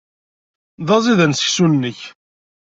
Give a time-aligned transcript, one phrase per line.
[0.85, 1.99] D aẓidan seksu-nnek.